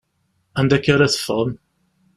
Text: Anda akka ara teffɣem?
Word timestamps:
Anda 0.59 0.75
akka 0.77 0.89
ara 0.93 1.13
teffɣem? 1.13 1.51